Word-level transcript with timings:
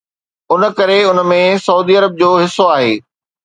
ان 0.51 0.61
ڪري 0.77 0.99
ان 1.09 1.19
۾ 1.33 1.39
سعودي 1.67 1.93
عرب 1.99 2.11
جو 2.21 2.29
حصو 2.41 2.65
آهي. 2.77 2.93